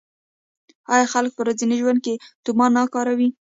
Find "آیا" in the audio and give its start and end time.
0.93-1.05